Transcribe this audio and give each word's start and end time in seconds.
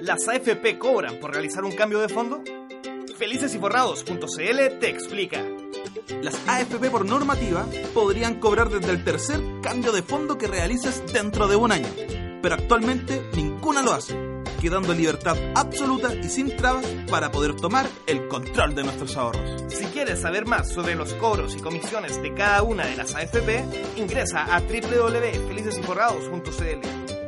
¿Las 0.00 0.26
AFP 0.26 0.76
cobran 0.76 1.20
por 1.20 1.32
realizar 1.32 1.64
un 1.64 1.70
cambio 1.70 2.00
de 2.00 2.08
fondo? 2.08 2.42
Felicesyforrados.cl 3.16 4.78
te 4.80 4.90
explica. 4.90 5.40
Las 6.20 6.34
AFP 6.48 6.90
por 6.90 7.06
normativa 7.06 7.64
podrían 7.94 8.40
cobrar 8.40 8.70
desde 8.70 8.90
el 8.90 9.04
tercer 9.04 9.38
cambio 9.62 9.92
de 9.92 10.02
fondo 10.02 10.36
que 10.36 10.48
realices 10.48 11.04
dentro 11.12 11.46
de 11.46 11.54
un 11.54 11.70
año, 11.70 11.86
pero 12.42 12.56
actualmente 12.56 13.24
ninguna 13.34 13.82
lo 13.82 13.92
hace, 13.92 14.18
quedando 14.60 14.92
libertad 14.92 15.36
absoluta 15.54 16.12
y 16.12 16.24
sin 16.24 16.56
trabas 16.56 16.84
para 17.08 17.30
poder 17.30 17.54
tomar 17.54 17.86
el 18.08 18.26
control 18.26 18.74
de 18.74 18.82
nuestros 18.82 19.16
ahorros. 19.16 19.62
Si 19.68 19.84
quieres 19.86 20.22
saber 20.22 20.44
más 20.44 20.72
sobre 20.72 20.96
los 20.96 21.14
cobros 21.14 21.54
y 21.54 21.60
comisiones 21.60 22.20
de 22.20 22.34
cada 22.34 22.64
una 22.64 22.84
de 22.84 22.96
las 22.96 23.14
AFP, 23.14 23.64
ingresa 23.96 24.44
a 24.44 24.60
www.felicesyforrados.cl. 24.60 27.23